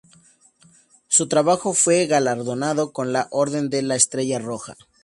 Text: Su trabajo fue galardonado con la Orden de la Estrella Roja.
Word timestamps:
Su 1.09 1.27
trabajo 1.27 1.75
fue 1.75 2.07
galardonado 2.07 2.91
con 2.91 3.13
la 3.13 3.27
Orden 3.29 3.69
de 3.69 3.83
la 3.83 3.95
Estrella 3.95 4.39
Roja. 4.39 4.75